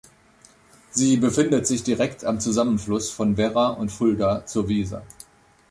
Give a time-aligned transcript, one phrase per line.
[0.89, 5.03] Sie befindet sich direkt am Zusammenfluss von Werra und Fulda zur Weser.